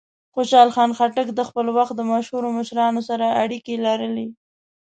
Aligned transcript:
خوشحال 0.33 0.69
خان 0.75 0.91
خټک 0.97 1.27
د 1.33 1.41
خپل 1.49 1.65
وخت 1.77 1.93
د 1.97 2.01
مشهورو 2.11 2.47
مشرانو 2.59 3.01
سره 3.09 3.25
اړیکې 3.43 3.73
لرلې. 3.85 4.27